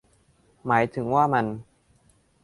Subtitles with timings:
[0.65, 1.45] หมายถึงว่า มัน